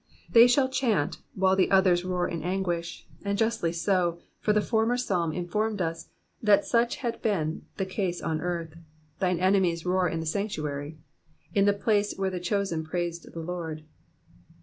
[0.31, 4.97] They shall chant while the others roar in anguish, and justly so, for the former
[4.97, 6.09] Psalm informed us
[6.41, 8.73] that such had been the c^se on earth,
[9.19, 10.97] —thine enemies roar in the sanctuary,"—
[11.55, 13.83] the place where the chosen praised the Lord.